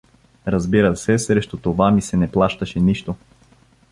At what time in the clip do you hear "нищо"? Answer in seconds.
2.79-3.15